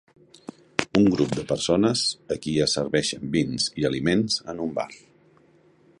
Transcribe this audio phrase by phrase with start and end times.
[1.01, 2.01] Un grup de persones
[2.35, 4.89] a qui es serveixen vins i aliments en un bar